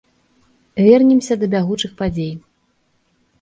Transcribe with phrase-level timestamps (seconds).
[0.87, 2.33] Вернемся да бягучых падзей.